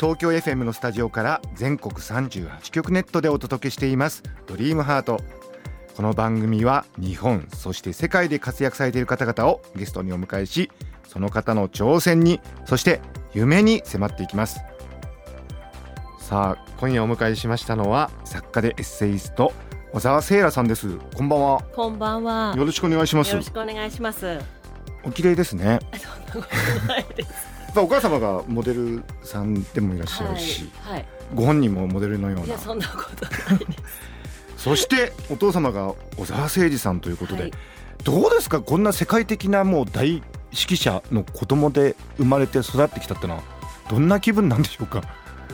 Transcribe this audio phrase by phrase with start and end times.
[0.00, 4.22] 東京 FM のスタジオから全国38局ネットでお届けしています。
[4.46, 5.20] ドリームハート。
[5.96, 10.70] この番組は日本そして世界で活躍されている方々をゲストにお迎えし
[11.08, 13.00] その方の挑戦にそして
[13.34, 14.60] 夢に迫っていきます。
[16.20, 19.52] さあ今夜お迎えしましたのは作家でエッセイスト
[19.92, 20.96] 小沢聖羅さんです。
[21.16, 21.62] こんばんは。
[21.74, 22.54] こんばんは。
[22.56, 23.30] よろしくお願いします。
[23.30, 24.38] よろしくお願いします。
[25.02, 25.80] お綺麗ですね。
[25.98, 27.47] そんなことないです。
[27.76, 31.06] お母様がモデルさんでもいらっしゃるし、はい。
[31.34, 33.82] ご本人もモデルのようないやそんなことないです。
[34.56, 37.52] そしてお父様が小沢誠二さんということで、はい
[38.04, 38.60] どうですか？
[38.60, 43.42] こんな世界的なもう大指揮者の子供で生まれて育ってきたってのは
[43.90, 45.02] どんな気分なんでしょうか？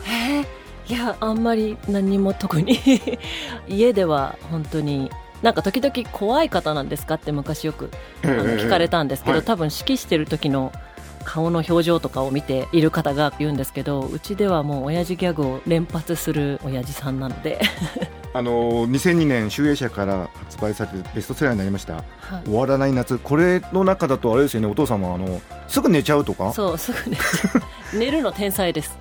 [0.07, 0.47] えー
[0.87, 2.79] いやあんまり何も特に
[3.67, 5.11] 家では本当に。
[5.43, 7.91] なんか時々怖い方なんですかって昔よく
[8.23, 10.73] あの聞かれたんですけど、はい多分指揮してる時の
[11.25, 17.61] 顔の表情とかを見ている方が言うんですけどうちではもう親父ギャグを連発する親父さんなので、
[18.33, 21.95] あの2002年集英社から発売されてベストセラーになりました。
[21.95, 22.05] はい
[22.47, 24.67] 「終わらない夏」これの中だとあれですよね。
[24.67, 26.53] お父様はあのすぐ寝ちゃうとか？
[26.53, 28.97] そうすぐ寝寝るの天才です。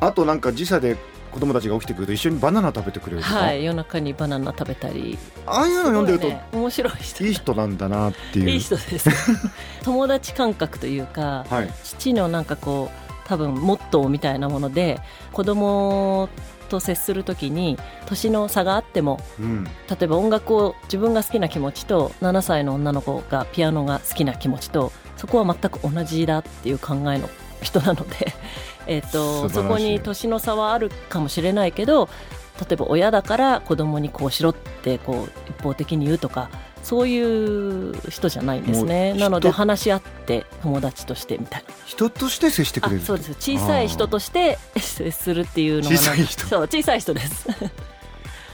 [0.00, 0.96] あとなんか時差で
[1.32, 5.18] 子供たちが起きてくると一緒にバナナ食べてくれるとか、はい夜中にバナナ食べたり。
[5.46, 7.24] ああいうの読んでると、ね面白い人。
[7.24, 8.50] いい人なんだなっていう。
[8.50, 9.10] いい人です。
[9.82, 11.72] 友達感覚というかはい。
[11.84, 15.00] 父のなんかこう多分モットーみたいなもので
[15.32, 16.28] 子供
[16.68, 19.70] と接するときに年の差があってもうん、例
[20.02, 27.28] えば音楽を自分が好きな気持ちと7歳の女の子がピアノが好きな気持ちとそこは全く同じだっていう考えの
[27.62, 28.32] 人なので、
[28.86, 32.08] えっとそこに年の差はあるかもしれないけど
[32.60, 36.50] 例えば親だから子供にこうしろってこう一方的に言うとか
[36.82, 39.14] そういう人じゃないんですね。
[39.14, 41.74] なので人話し合って友達としてみたいな。
[41.86, 43.34] 人として接してくあれるそうです。
[43.34, 46.46] 小さい人として接するっていうのが小さい人。
[46.46, 47.46] そう小さい人です。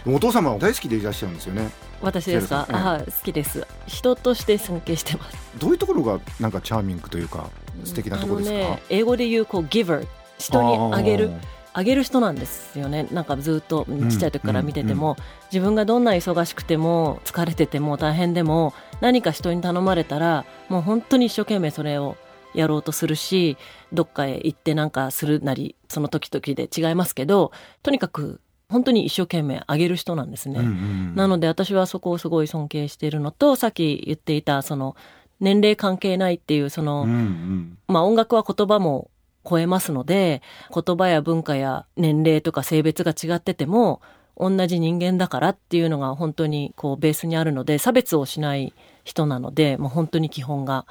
[0.06, 1.70] お父様は大好きでいらっしゃるんですよね。
[2.00, 2.96] 私ですか、セイラさん。
[2.96, 3.66] あ好きです。
[3.86, 5.36] 人として尊敬してます。
[5.58, 7.48] どういうところがなんかチャーミングというか
[7.88, 10.06] 素敵なところですか、あのね、英語で言うこう giver
[10.38, 11.30] 人にあげる。
[11.74, 13.06] あげる人なんですよね。
[13.12, 15.16] なんかずっとちっちゃい時から見てても、
[15.52, 22.16] 自分がどんな忙しくても疲れてても大変でも何か人に頼まれたらもう本当に一生懸命それを
[22.54, 23.56] やろうとするし
[23.92, 30.60] どっかへ行ってなんかするなりその時々で違いますけどとにかく本当に一生懸命あげる人なんですね。
[30.60, 31.14] うんうん。
[31.14, 34.94] なので私はそこをすごい尊敬しているのとさっき言っていたその
[35.40, 37.78] 年齢関係ないっていうその、うんうん。
[37.86, 39.10] まあ音楽は言葉も
[39.48, 40.42] 超えますので
[40.74, 44.02] 言葉や文化や年齢とか性別が違ってても
[44.36, 50.86] 同じ人間だからっていうのが本当にこうベースにあるので差別をしない人なのでもう本当に基本が。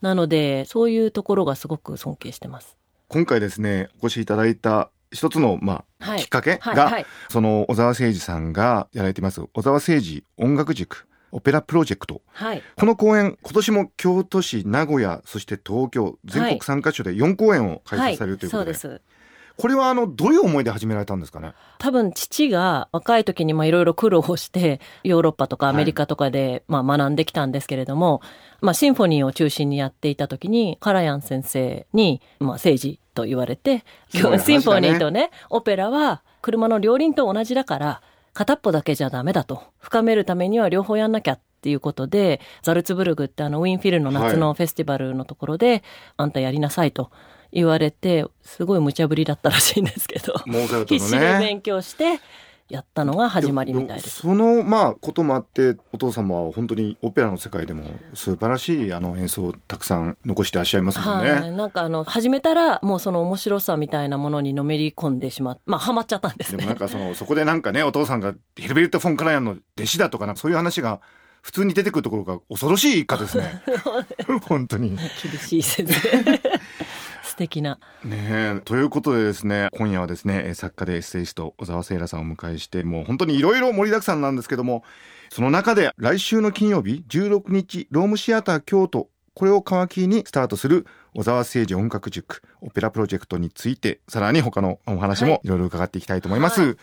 [0.00, 2.76] なのでそういうところがすごく尊敬してます。
[3.08, 6.18] 今回ですねお越しいただいた一つの、まあはい。
[6.18, 7.06] きっかけが、はいはい。
[7.30, 12.22] その小沢誠二さんがやられています小沢誠二音楽塾オペラプロジェクト。
[12.32, 12.62] はい。
[12.76, 19.02] この公演今年も京都市名古屋そして東京全国3カ所で4公演を開催されるということで,、そうです。
[19.56, 21.52] これはあのどういう思いで始められたんですかね？
[21.78, 28.22] 多分父が若い時にまあいろいろ苦労をしてヨーロッパとかアメリカとかでまあ学んできたんですけれども、
[28.60, 33.84] まあシンフォニーを中心にやっていた時にカラヤン先生にまあ政治と言われてね。
[34.12, 38.02] シンフォニーとねオペラは車の両輪と同じだから
[38.34, 45.82] 片っぽだけじゃダメだと深めるためには両方やんなきゃっていうことでザルツブルグってあのウィンフィルの夏のフェスティバルのところで、
[46.18, 47.10] あんたやりなさいと
[47.52, 50.34] 言われてすごい無茶ぶりだったらしいんですけど。
[50.46, 52.20] モーツァルト必死に勉強して
[52.68, 54.22] やったのが始まりみたいです。
[54.22, 57.84] そのまあこともあってお父様は本当にオペラの世界でも
[58.14, 61.30] 素晴らしいあの演奏をたくさん残してらっしゃいますもんね。
[61.30, 66.78] はい、なんかあの始めたらもうその面白さみたいなものにのめり込んでしまっまあハマっちゃったんですねでもなん。
[66.78, 71.00] かそのそこでなんかねお父さんがヘルベルト・フォン・カラヤンの弟子だとかなんかそういう話が
[71.42, 73.62] 普通に出てくるところが恐ろしい一家 ですね。
[74.48, 74.96] 本当に。
[74.96, 76.40] ね厳しい先生。
[77.34, 77.80] 素敵な。
[78.06, 78.60] え。
[78.64, 84.84] ということでですね今夜はですねえー作家でエッセイスト小沢聖羅さんをお迎えしてもう本当にいろいろ盛りだくさんなんですけども
[85.30, 95.48] その中で来週の金曜日16日ロームシアター京都これを皮切りにスタートする小沢誠二音楽塾オペラプロジェクトについてさらに他のお話もい。
[95.48, 96.76] ろいろ伺っていきたいと思います、はい。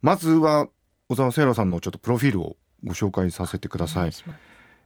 [0.00, 0.68] まずは
[1.08, 4.10] 小沢聖羅さんのちょっとプロフィールをご紹介させてください。
[4.10, 4.30] お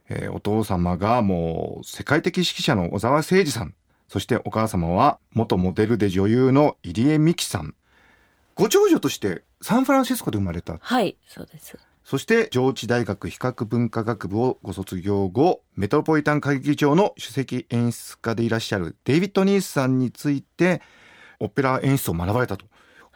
[0.09, 3.75] えーお父様がもう世界的指揮者の小沢誠二さん
[4.07, 7.75] そしてお母様は元モデルで女優の入江美樹さん。
[8.55, 10.77] ご長女としてサンフランシスコで生まれた。
[10.79, 11.77] はいそうです。
[12.03, 20.81] そして上智大学比較文化学部をご卒業後メトロポリタン歌劇場の首席演出家でいらっしゃるデイビッド・ニースさんについて
[21.41, 22.65] オペラ演出を学ばれたと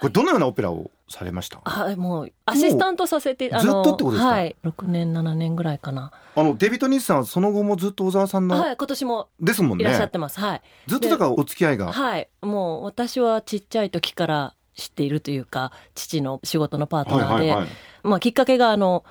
[0.01, 1.61] これどのようなオペラをされました？
[1.63, 4.29] あはいもうアシスタントさせてずっとってことですか？
[4.29, 6.11] はい6年7年ぐらいかな。
[6.35, 9.83] のデイビッド・ニースさんはその後もずっと小沢さんの、はい今年もですもんね。
[9.83, 10.39] いらっしゃってます。
[10.39, 10.61] はい。
[10.87, 11.91] ずっとだからお付き合いが？
[11.91, 12.27] はい。
[12.41, 17.67] もう私はちっちゃい時から知っているというか父の仕事のパートナーで、はい。
[18.01, 19.03] まあきっかけがあの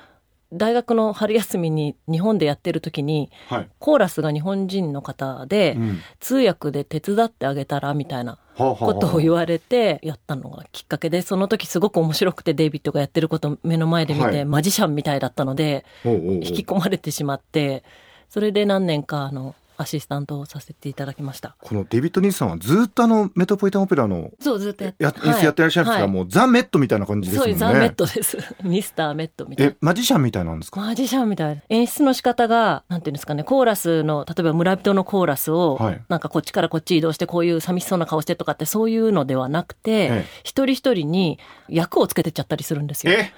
[0.53, 3.69] 大学の春休みに日本でやってる時にはい。
[3.79, 5.99] コーラスが日本人の方で、うん。
[6.19, 14.45] 通訳で手伝ってあげたらみたいなこことを言われてやったのがきっかけでその時すごく面白くてデイビッドがやってること目の前で見て、はい。
[14.45, 17.83] マジシャンみたいだったので引引き込まれてしまって
[18.29, 21.57] それで何年かあのアシスタントをさせていただきました。
[21.61, 26.13] このデイビッド・ニースさんはずっとあのメトロポリタンオペラのそうずっとやってや演出やってらっしゃるんですが、はい。
[26.13, 27.55] もうザ・メットみたいな感じですもんね。
[27.55, 28.37] ザ・メットです。
[28.63, 29.73] ミスター・メットみたいな。
[29.73, 30.81] えマジシャンみたいなんですか？
[30.81, 31.55] マジシャンみたい。
[31.57, 36.01] な演出の仕方がなんていうんですかねコーラスの例えば村人のコーラスを、はい。
[36.09, 40.27] なんかこっちからこっち移動してこういう寂しそうな顔してとかってそういうのではなくて、ええ。
[40.43, 41.39] 一人一人に
[41.69, 43.13] 役をつけてっちゃったりするんですよ。
[43.13, 43.33] え？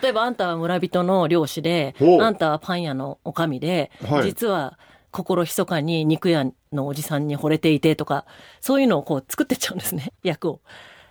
[0.00, 4.24] 例えばあんたは村人の漁師であんたはパン屋のおかみで、はい。
[4.24, 4.78] 実は
[5.16, 8.26] 心密かに肉屋のおじさんに惚れていてとか
[8.60, 10.12] そういうのをこう作ってっちゃうんですね。
[10.22, 10.60] 役を。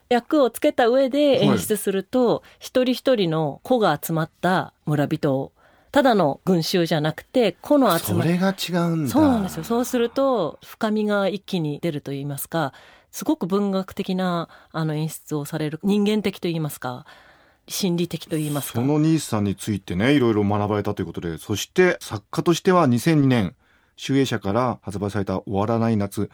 [0.07, 5.52] 役をつけた上で演出すると、一人一人の子が集まった村人を
[5.92, 8.30] ただの群衆じゃなくて子の集まり。
[8.34, 9.10] それが違うんだ。
[9.10, 9.63] そうなんですよ。
[9.63, 12.74] そうすると深みが一気に出ると言いますか
[13.12, 17.06] すごく文学的なあの演出をされる人間的と言いますか
[17.69, 18.81] 心理的と言いますか。
[18.81, 23.56] そのニースさんについてねいろいろ学ばれたということでそして作家としては2002年
[23.95, 26.30] 集英社から発売された「終わらない夏」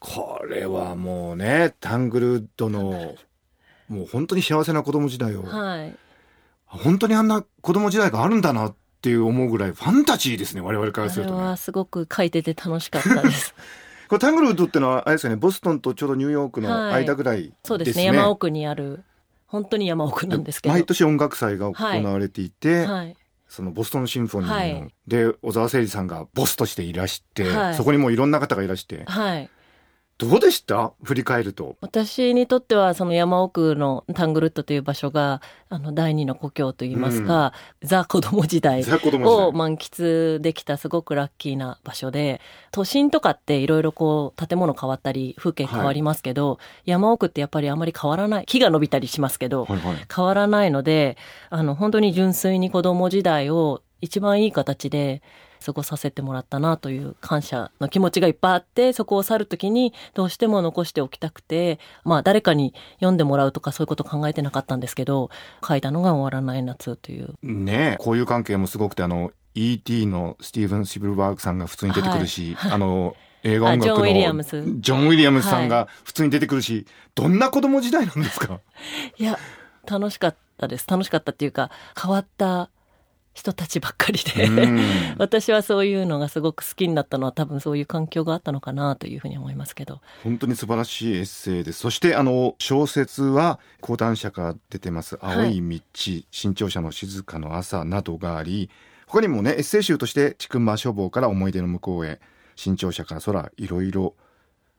[0.00, 3.14] これはもうねタングルッドの
[3.88, 5.96] もう本当に幸せな子供時代を、はい。
[6.66, 11.42] 本当にあんな子供時代があるんだなっていう思うぐらいファンタジーですね我々からあれするとね。
[11.42, 13.54] はすごく書いてて楽しかったです。
[14.08, 17.04] これタングルウッドってのはあれですよねボストンとちょうどニューヨークのはい。
[17.04, 19.04] 間ぐらいですね、そうですね山奥にある
[19.46, 20.74] 本当に山奥なんですけど。
[20.74, 23.16] 毎年音楽祭が行われていて、はい
[23.48, 24.94] そのボストンシンフォニーの、はい。
[25.06, 27.74] で小沢誠二さんがボスとしていらして、はい。
[27.74, 29.50] そこにもいろんな方がいらしてはい
[30.18, 30.92] どうでした？
[31.04, 31.76] 振り返ると。
[31.80, 39.46] 私にとってはその山奥のタングルットという場所があの第二の故郷といいますか、ザ子供時代ザ子供時代。
[39.46, 42.40] を満喫できたすごくラッキーな場所で
[42.72, 49.96] 都心とかっていろいろこう建物変わったり風景変わりますけど、山奥ってやっぱりあまり変わらない木が伸びたりしますけど、はいはい。
[50.12, 51.16] 変わらないので
[51.48, 55.22] あの本当に純粋に子供時代を一番いい形で
[55.64, 65.30] 過ごさせてもらったなという感謝の気持ちがいっぱいあってそこを去る時にどうしても残しておきたくてまあ誰かに読んでもらうとかそういうこと考えてなかったんですけど
[65.66, 67.34] 書いたのが終わらない夏という。
[67.42, 70.06] ねえこういう関係もすごくてあの E.T.
[70.06, 72.72] のスティーブン・シブルバーグさんが普通に出てくるし、はい。
[72.72, 78.60] あの映画音楽のあジョンウィリアムスジョン・ウィリアムスさんが普通に出てくるし、どんな子供時代なんですか？
[79.18, 79.38] いや
[79.86, 80.86] 楽しかったです。
[80.88, 82.70] 楽しかったっていうか変わった
[83.38, 84.80] 人たちばっかりで、うん。
[85.18, 90.00] 私はそういうのがすごく好きになったのは多分そういう環境があったのかなというふうに思いますけど。
[90.24, 91.78] 本当に素晴らしいエッセイです。
[91.78, 95.80] そしてあの小説は講談社から出てます「青い道」
[96.32, 98.70] 新潮社の静かの朝」などがあり
[99.06, 102.20] 他にもねエッセイ集として「ちくま書房から思い出の向こうへ」
[102.56, 104.16] 新潮社から空いろいろ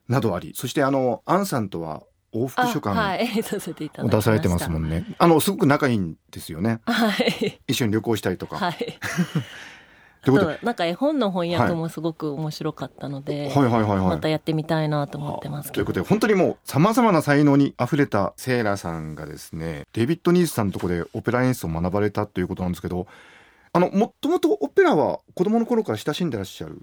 [0.10, 0.52] などあり。
[0.54, 3.28] そしてあのアンさんとは往復書簡い。
[3.44, 4.32] させていただをきました。
[4.32, 5.06] 出されてますもんね。
[5.18, 6.82] あのすごく仲いいんですよね。
[6.86, 7.60] はい。
[7.68, 9.00] 一緒に旅行したりとか、はい。
[10.24, 10.48] ということ。
[10.48, 13.64] であとなんか絵本の翻訳もすごく面白かったので、はい。
[13.64, 15.72] はいはいはいまたやってみたいなと思ってます。
[15.72, 23.08] ということで本当にもうさまざまな才能にあふれたセーラさんがですねデイビッド・ニースさんのとこでオペラ演奏を学ばれたということなんですけど
[23.72, 26.82] あのもともとオペラは子供の頃から親しんでらっしゃる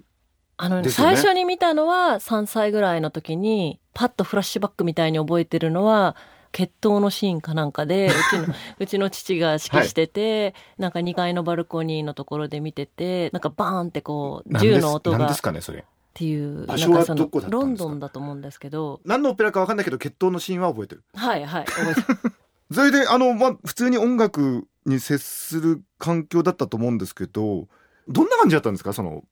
[0.57, 6.15] あの、ね最初に見たのは3歳ぐらいの時にパッとフラッシュバックみたいに覚えてるのは
[6.51, 15.85] 決闘のシーンかなんかでうちの うちの父が指揮してて、なんか2階のバルコニーのところで見ててなんかバーンってこう銃の音がっ何ですかねそれ。
[16.13, 17.85] ていう場所はどこだったんですか？
[17.85, 19.01] ロンドンだと思うんですけど。
[19.05, 21.03] 何のオペラか分かんないけど決闘のシーンは覚えてる。
[21.13, 22.33] はいはい覚えてる。
[22.73, 27.67] それであの、まあ、普通に音楽に接する環境だったと思うんですけど
[28.09, 28.93] どんな感じだったんですか？
[28.93, 29.23] その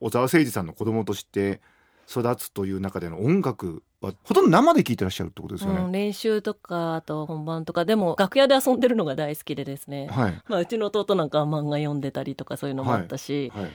[0.00, 1.60] 小沢誠二さんの子供として
[2.08, 5.80] 育つという中での音楽はほとんど生で聴いてらっしゃるってことですよね。
[5.80, 7.84] うん、練習とかあと本番とか。
[7.84, 13.70] でも楽屋で遊んでるのが大好きでですね、はい、まあ、うちの弟なんかは漫画読んでたりとかそういうのもあったし、はい、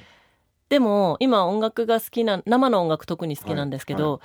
[0.69, 4.21] でも今音楽が好きな生の音楽特に好きなんですけど、はい。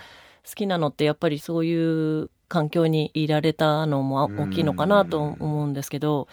[0.49, 6.29] 好きなのってやっぱりそういう環境にいられたのも大きいのかなと思うんですけど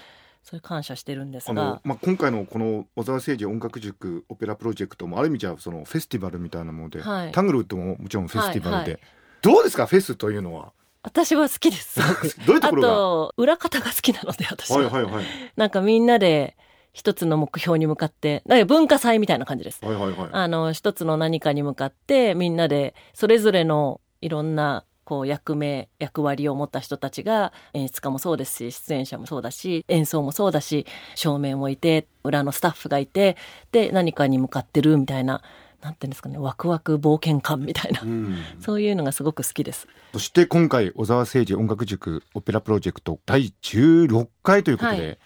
[0.46, 7.32] それ感謝してるんですあのが、まあ、今回のこの小沢誠二音楽塾オペラプロジェクトもある意味じゃそのフェスティバルみたいなもので、はい。
[7.32, 9.00] タングルウッドももちろんフェスティバルで、はいはい。
[9.42, 9.88] どうですか？
[9.88, 10.72] フェスというのは？
[11.02, 12.00] 私は好きです。
[12.46, 12.88] どういうところが？
[12.90, 15.26] と裏方が好きなので私は、はいはいはい
[15.56, 16.56] なんかみんなで
[16.94, 19.84] 一つの目標に向かってだから文化祭みたいな感じです。
[19.84, 20.30] はいはいはい。
[20.32, 33.38] あの一つの何かに向かってみんなでそれぞれのいろんなこう役目役割を持った人たちが演出家もそうですし出演者もそうだし演奏もそうだし照明もいて裏のスタッフがいて
[33.72, 35.42] で何かに向かってるみたいな
[35.82, 38.38] なんていうんですかねワクワク冒険感みたいな、うん。
[38.60, 39.88] そういうのがすごく好きです。
[40.14, 45.18] そして今回小沢誠二音楽塾オペラプロジェクト第16回ということで、はい。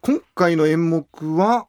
[0.00, 1.66] 今回の演目は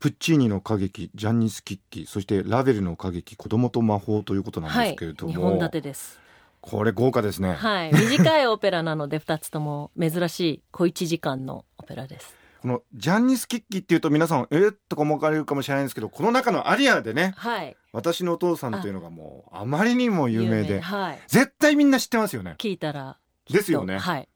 [0.00, 6.25] プッチーニの歌劇ジャンニス・キッキそしてラヴェルの歌劇子供と魔法ということなんはいですけれども、二本立てです。
[6.68, 7.92] これ豪華ですね、はい。
[7.92, 12.34] 短いオペラなので二つとも珍しい小一時間のオペラです。
[12.60, 17.34] このジャンニス・キッキっていうと皆さんえー、っとか思われるかもしれないんですけどこの中のアリアでね。
[17.36, 17.76] はい。
[17.92, 21.18] 私のお父さんというのがもうあまりにも有名ではい。
[21.28, 22.56] 絶対みんな知ってますよね。
[22.58, 23.18] 聞いたら
[23.48, 23.98] ですよね。
[23.98, 24.28] はい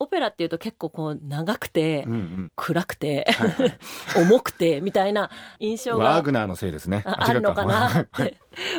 [0.00, 2.52] オペラっていうと結構こう長くて、うんうん。
[2.56, 3.78] 暗くて、はいはい。
[4.16, 7.02] 重くてみたいな印象がワーグナーのせいですね。
[7.04, 8.36] ああるのかなって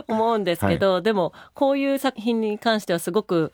[0.08, 3.52] 思うんですけど、でもこういう作品に関してはすごく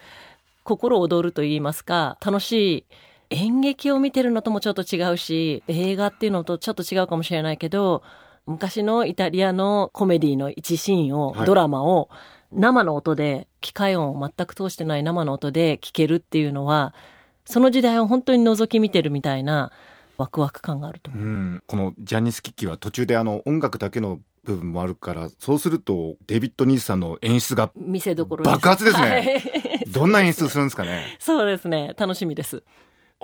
[0.64, 2.86] 心躍ると言いますか楽しい
[3.30, 8.04] 演劇を見てるのともちょっと違うし映画っていうのとちょっと違うかもしれないけど
[8.46, 11.46] 昔のイタリアのコメディの一シーンを、はい。
[11.46, 12.10] ドラマを
[12.52, 16.94] 生の音で機械音を全く通してない生の音で聞けるっていうのは
[17.46, 19.72] その時代を本当に覗き見てるみたいな
[20.18, 21.24] ワクワク感があると思う。
[21.24, 29.08] うん、このジャニス・キッキは途中であの音楽だけの部分もあるからそうするとデビッド・ニースさんの演出が見せどころ爆発ですね。
[29.08, 29.92] はい。
[29.92, 31.18] どんな演出するんですかね。
[31.20, 31.94] そうですね。
[31.98, 32.64] 楽しみです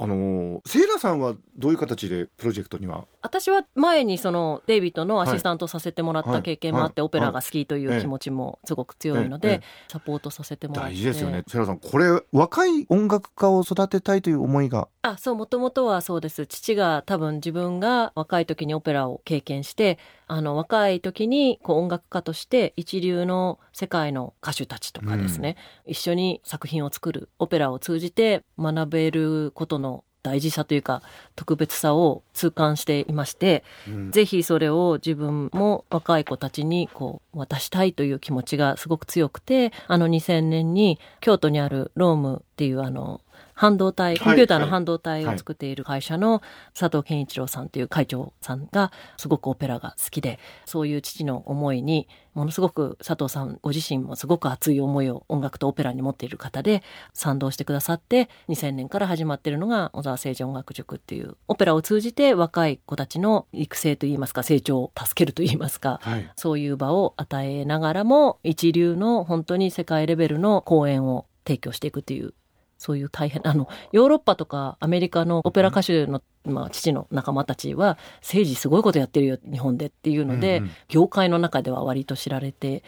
[0.04, 3.06] あのセイラさんはどういう形でプロジェクトには？
[3.22, 7.06] 私は前にそのデイビッドのアシスタントをさせてもらった経験もあって、はい。
[7.06, 10.92] はいオペラが好きという気持ちもすごく強いので、サポートさせてもらって。
[10.92, 11.44] 大事ですよね。
[11.48, 14.88] セイラさんこれ若い音楽家を育てたいという思いが？
[15.04, 16.48] あそうもともとはそうです。
[16.48, 20.00] 父が多分自分が若い時にオペラを経験して
[20.34, 31.02] あの若い時にこう音楽家として一流の世界の歌手たちとかですね、一緒に作品を作るオペラを通じて学べることの大事さというか
[31.36, 34.12] 特別さを痛感していまして、うん。
[34.12, 43.20] ぜひそれを自分も若い子たちにこう渡したいという気持ちがすごく強くてあの2000年に京都にあるロームっていうあの
[43.54, 46.42] 半導体コンピューターの半導体を作っている会社の
[46.78, 56.82] 佐藤健一郎さんという会長さんがすごくオペラが好きでそういう父の思いにものすごく佐藤さんご自身もすごく熱い思いを音楽とオペラに持っている方で
[57.14, 66.32] 賛同してくださって2000年から始まっているのが小沢誠二音楽塾っていうオペラを通じて若い子たちの育成といいますか成長を助けるといいますかはい。
[66.36, 72.34] そういう場を与えながらも一流の本当に世界レベルの公演を提供していくっていう
[72.82, 82.84] そういう大変 あのヨーロッパとかアメリカのオペラ歌手の、まあ、父の仲間たちは政治すごいことやってるよ日本でっていうので、うんうん業界の中では割と知られて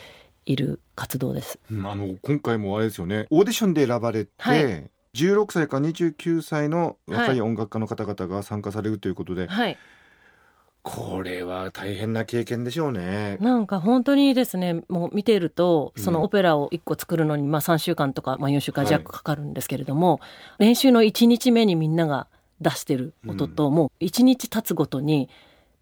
[0.46, 1.60] いる活動です。
[1.72, 3.28] うんあの今回もあれですよね。
[3.30, 4.90] オーディションで選ばれて、はい。
[5.16, 7.42] 16歳から29歳の若い。
[7.42, 9.78] 音楽家の方々が参加されるということで、はい、
[10.84, 13.38] これは大変な経験でしょうね。
[13.40, 16.04] なんか本当にですねもう見ているとうん。
[16.04, 20.20] そのオペラを1個作るのにまあ3週間とかまあ4週間弱かかるんですけれども、
[20.60, 22.28] 練習の1日目にみんなが
[22.60, 25.30] 出してる音と、もう1日経つごとに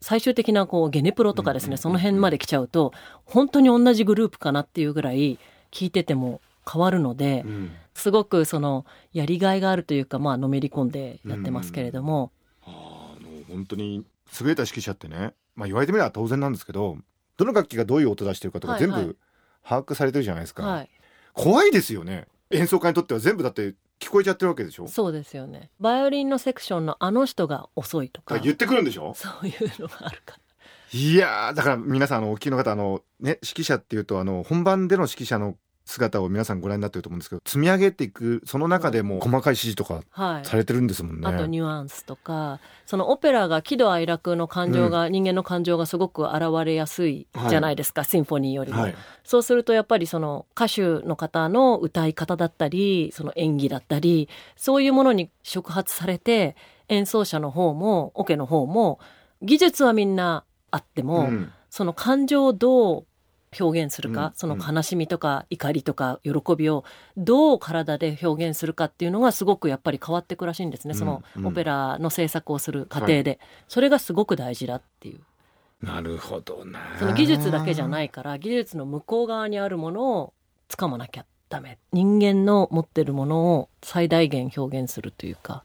[0.02, 1.74] 最終的なこうゲネプロとかですね、うん。
[1.74, 2.94] うんその辺まで来ちゃうと
[3.26, 5.40] 本当に同じグループかなっていうぐらい
[5.72, 6.42] 聞いてても
[6.72, 7.72] 変わるので、うん。
[7.96, 12.32] すごくそのやりがいがあるというかまあのめり込んでやってますけれども、
[12.66, 12.70] あ
[13.20, 14.06] の本当に
[14.40, 16.98] 優れた指揮者ってね、まあ、言われてみれば当然なんですけど
[17.38, 19.08] どの楽器がどういう音出してるかとか全はいはい。
[19.10, 19.18] 部
[19.64, 20.90] 把握されてるじゃないですか、はい、
[21.34, 22.28] 怖いですよね。
[22.50, 24.88] 演奏家にとっては全部だって聞こえちゃってるわけでしょ。
[24.88, 25.70] そうですよね。
[25.80, 28.40] バイオリンのセクションのあの人が遅いとか。
[28.40, 29.14] 言ってくるんでしょ？
[29.16, 31.00] そういうのがあるから。
[31.00, 40.46] いやーだから皆さんあのお聞きの方あのね指揮者っていうとあの本番での指揮者の姿を皆さんご覧になってると思うんですけど積み上げていくその中でも細かい指示とかはい。
[40.46, 41.28] されてるんですもんね。
[41.28, 47.28] あとニュアンスとかそのオペラが喜怒哀楽の感情が、人間の感情がすごく現れやすい。
[47.50, 48.96] じゃないですか、シンフォニーよりも、はい。
[49.24, 56.56] そうするとやっぱりその歌手の方の歌い方だったりその演技だったりそういうものに触発されて
[56.90, 59.00] 演奏者の方もオケの方も
[59.42, 61.52] 技術はみんなあっても、うん。
[61.70, 63.06] その感情をどう
[63.60, 66.86] 表現するか、うんその悲しみとか怒りとか喜びを
[67.18, 71.48] どう体で表現するかっていうのがすごくやっぱり変わってくらしいんですね、そのうん。
[71.48, 75.22] オペラの制作をする過程で、それがすごく大事だっていう。
[75.86, 76.80] なるほどな。
[77.00, 80.34] その技術だけじゃないから技術の向こう側にあるものを
[80.70, 81.78] 掴まなきゃダメ。
[81.92, 85.64] 人間の持ってるものを最大限表現するというか。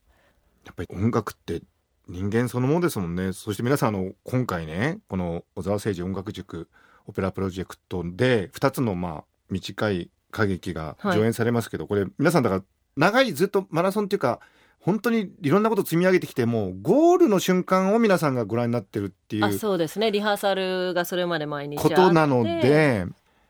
[0.65, 1.63] やっぱり音楽って
[2.09, 3.33] 人間そのものですもんね。
[3.33, 6.69] そして皆さんあの今回ねこの小沢誠治音楽塾
[7.07, 12.63] オペラプロジェクトで2つのまあ短い歌劇が上演されますけど、これ皆さんだから
[12.97, 14.41] 長いずっとマラソンっていうか
[14.81, 20.11] 本当にいろんなこと積み上げてきてもうゴールの瞬間を皆さんがご覧になってるっていうあそうですね。
[20.11, 21.95] リハーサルがそれまで毎日こて。
[21.95, 23.07] となので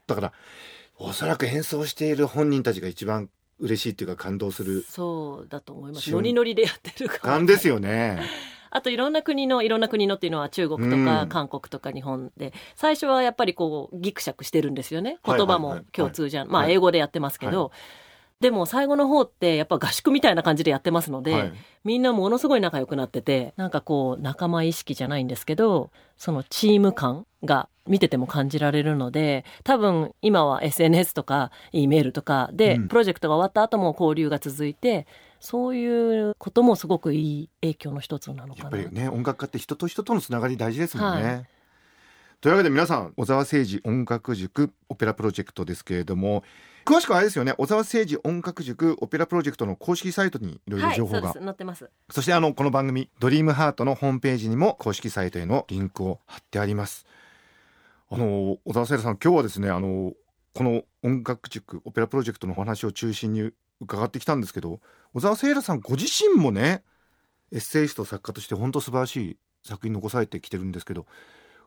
[0.06, 0.32] だから
[0.98, 6.04] おそらく演奏している本人たちが一番嬉しいっていうか感動するそうだと思います。
[6.04, 7.20] 瞬ノリノリでやってるから。
[7.20, 8.22] 感ですよね。
[8.70, 11.28] あといろんな国のいろんな国のっていうのは中国とかうん。
[11.28, 15.18] 韓国とか日本で最初はやっぱりこうギクシャクしてるんですよね。
[15.22, 16.72] はい言葉も共通じゃん、まあはい。
[16.72, 17.72] 英語でやってますけど、
[18.40, 21.52] でも最後の方ってやっぱ合宿みたいな感じでやってますので、はい。
[21.84, 32.88] みんなものすごい仲良くなっててなんかこう仲間意識じゃないんですけどそのチーム感が見てても感じられるので多分今は SNS とか E メールとかでうん。
[32.88, 35.06] プロジェクトが終わった後も交流が続いて、
[35.40, 38.76] そういうこともすごくいい影響の一つなのかな。
[38.76, 41.24] やっぱりね音楽家って人と人とのつながり大事ですもんね。
[41.24, 41.46] はい。
[42.40, 46.44] というわけで皆さん小沢誠治音楽塾オペラプロジェクトですけれども
[46.84, 51.44] 詳しくはあれですよね小沢誠治音楽塾オペラプロジェクトの公式サイトにいろいろはい、情報が、そうです。
[51.44, 51.90] 載ってます。
[52.10, 57.06] そしてあのこの番組「ドリームハートのホームページにも公式サイトへのリンクを貼ってあります。
[58.10, 60.12] あの小沢聖さん今日はですねあの
[60.54, 64.80] この音楽塾オペラプロジェクトのお話を中心に伺ってきたんですけど
[65.12, 66.82] 小沢聖さんご自身もね
[67.52, 71.06] エッセイスト作家として本当素晴らしい作品残されてきてるんですけど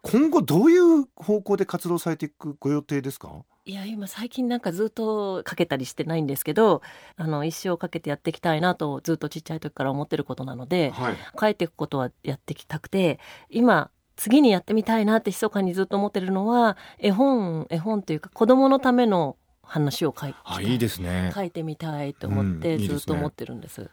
[0.02, 3.44] 今後どういう方向で活動されていくご予定ですか？
[3.66, 6.82] いや今最近なんかずっとかけたりしてないんですけど
[7.18, 11.16] あの一生かけてやっていきたいなとずっとちっちゃい時から思ってることなのではい。
[11.40, 19.38] 書いていくことはやっていきたくて今次にやってみたいなって密かにずっと思ってるのは絵本絵本というか子供のための
[19.70, 21.32] 話を書いあいいですね。
[21.34, 23.90] 書いてみたいと思っうんてずっと思ってるんです。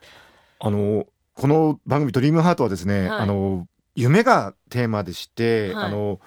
[0.58, 3.20] あのこの番組「ドリームハートはですね、はい。
[3.20, 5.84] あの夢がテーマでして、はい。
[5.84, 6.18] あの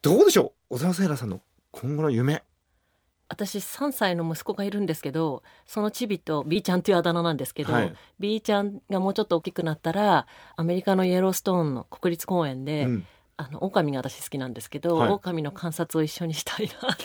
[0.00, 0.76] どうでしょう？
[0.76, 2.42] 小沢聖羅さんの今後の夢。
[3.28, 7.94] 私3歳の息子がいるんですけどそのチビと B ちゃんというあだ名なんですけど、はい。
[8.18, 13.06] B ちゃんがもうちょっと大きくなったらアメリカのイエローストーンの国立公園で、うん。
[13.36, 15.10] あの狼が私好きなんですけど、はい。
[15.10, 17.04] 狼の観察を一緒にしたいなって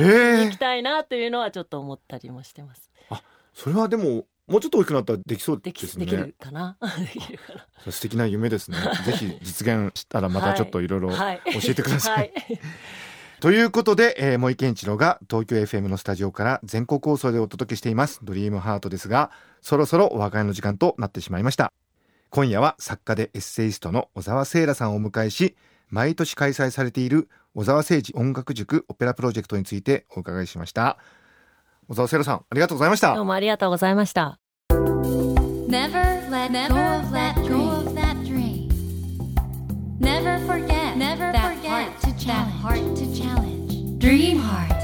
[0.00, 0.04] え
[0.42, 2.90] え行きたいなというのはちょっと思ったりもしてます。
[3.52, 6.06] それはでももうちょっと大きくなったらできそうですね。
[6.06, 6.76] できるかな？
[7.14, 7.66] できるかな？
[7.80, 8.78] それ素敵な夢ですね。
[9.06, 12.16] ぜひ実現したらまたちょっといろいろはい、教えてください。
[12.16, 12.32] はい、
[13.40, 21.72] ということで、えー、森健一郎が東京 FM のスタジオから全国放送でお届けしています「ドリームハートですがそろそろお別れの時間となってしまいました。
[22.30, 25.56] 今夜は作家でエッセイストの小沢聖羅さんをお迎えし
[25.88, 30.98] 毎年開催されている小沢誠治音楽塾オペラプロジェクトについてお伺いしました
[31.88, 34.38] 小沢聖羅さんありがとうございましたどうもありがとうございました。
[35.70, 38.68] Never let go of that go of that dream.
[40.00, 42.26] Never forget never forget heart to challenge.
[42.26, 43.98] That heart to challenge.
[43.98, 44.74] Dream heart.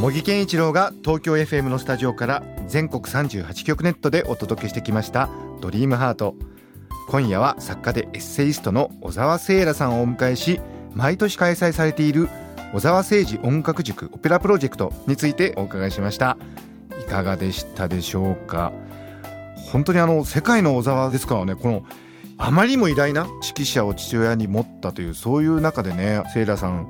[0.00, 5.28] 茂木健一郎が東京 FM のスタジオから全国38局ネットでお届けしてきました
[5.60, 6.34] 「ドリームハート
[7.08, 10.60] 今夜は作家でエッセイストの小沢聖羅さんをお迎えし
[10.94, 12.28] 毎年開催されている
[12.72, 16.36] 小沢誠治音楽塾オペラプロジェクトについてお伺いしました。
[17.00, 18.72] いかがでしたでしょうか？
[19.72, 21.84] 本当にあの世界の小沢ですからねこの
[22.38, 26.88] あまりにも偉大な指揮者を父親に持ったというそういう中でね聖羅さん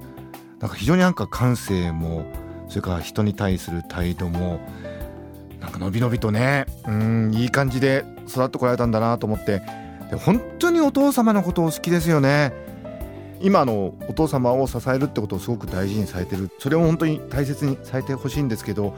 [0.61, 2.25] なんか非常になんか感性も
[2.69, 4.61] それから人に対する態度も
[5.61, 9.63] なんか伸び伸びとねうんいい感じで育ってこられたんだなと思って
[10.11, 12.53] で本当にお父様のことを好きですよね。
[13.41, 16.51] 今のお父様を支えるってことをすごく大事にされてる。
[16.59, 18.97] それを本当に大切にされてほしいんですけど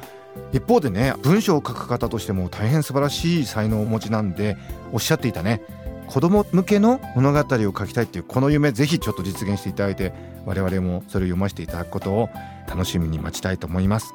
[0.52, 4.56] 一方でね文章を書く方としても大変素晴らしい才能をお持ちなんで
[4.92, 5.62] おっしゃっていたね
[6.06, 10.12] 子供向けの物語を書きたいっていうこの夢ぜひちょっと実現していただいて
[10.44, 12.28] 我々もそれを読ませていただくことを
[12.68, 14.14] 楽しみに待ちたいと思います。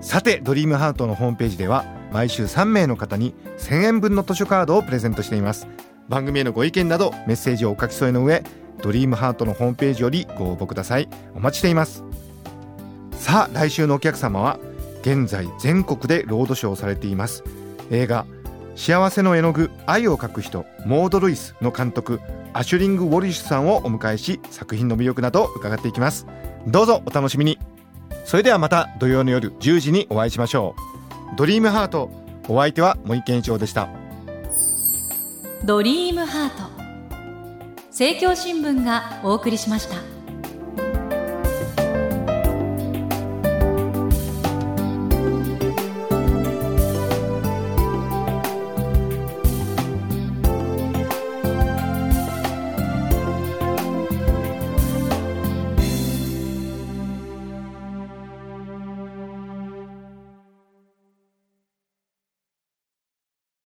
[0.00, 5.68] さてドリームハートのホームページでは毎週3名の方に1000円分の図書カードをプレゼントしています。
[6.08, 8.42] 番組へのご意見などメッセージをお書き添えの上
[8.82, 11.08] ドリームハートのホームページよりご応募ください。
[11.34, 12.04] お待ちしています。
[13.12, 14.58] さあ来週のお客様は
[15.02, 17.44] 現在全国でロードショーをされています。
[17.90, 18.26] 映画
[18.76, 22.20] 幸せの絵の具愛を描く人モード・ルイスの監督
[22.52, 26.26] アシュリング・ウォリッシュさんをお迎えし作品の魅力などを伺っていきます。
[26.66, 27.58] どうぞお楽しみに。
[28.24, 30.74] それではまた土曜の夜10時にお会いしましょ
[31.34, 31.36] う。
[31.36, 32.10] ドリームハート
[32.48, 33.88] お相手は森健一郎でした。
[35.64, 36.79] ドリームハート。
[37.90, 40.19] 政教新聞がお送りしました。